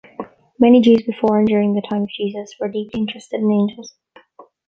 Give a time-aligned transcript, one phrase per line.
[0.57, 3.93] Many Jews before and during the time of Jesus were deeply interested in angels.